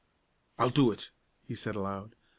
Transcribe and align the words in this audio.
"I'll 0.57 0.71
do 0.71 0.89
it!" 0.91 1.11
he 1.45 1.53
said, 1.53 1.75
aloud. 1.75 2.15